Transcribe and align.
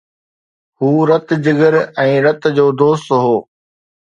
هو 0.79 0.91
رت، 1.09 1.27
جگر 1.43 1.73
۽ 2.03 2.13
رت 2.25 2.43
جو 2.55 2.65
دوست 2.79 3.07
هو 3.23 3.37